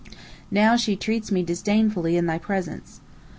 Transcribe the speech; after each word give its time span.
Now 0.49 0.77
she 0.77 0.95
treats 0.95 1.31
me 1.31 1.43
disdainfully 1.43 2.17
in 2.17 2.25
thy 2.25 2.39
presence. 2.39 3.01